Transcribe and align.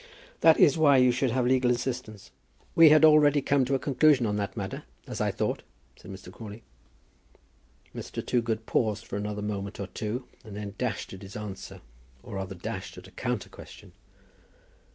"That 0.39 0.59
is 0.59 0.79
why 0.79 0.97
you 0.97 1.11
should 1.11 1.29
have 1.29 1.45
legal 1.45 1.69
assistance." 1.69 2.31
"We 2.73 2.89
had 2.89 3.05
already 3.05 3.39
come 3.39 3.65
to 3.65 3.75
a 3.75 3.77
conclusion 3.77 4.25
on 4.25 4.35
that 4.37 4.57
matter, 4.57 4.81
as 5.05 5.21
I 5.21 5.29
thought," 5.29 5.61
said 5.95 6.09
Mr. 6.09 6.33
Crawley. 6.33 6.63
Mr. 7.93 8.25
Toogood 8.25 8.65
paused 8.65 9.05
for 9.05 9.15
another 9.15 9.43
moment 9.43 9.79
or 9.79 9.85
two, 9.85 10.25
and 10.43 10.55
then 10.55 10.73
dashed 10.79 11.13
at 11.13 11.21
his 11.21 11.35
answer; 11.35 11.81
or 12.23 12.33
rather, 12.33 12.55
dashed 12.55 12.97
at 12.97 13.07
a 13.07 13.11
counter 13.11 13.49
question. 13.49 13.91